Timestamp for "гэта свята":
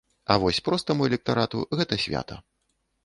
1.81-2.43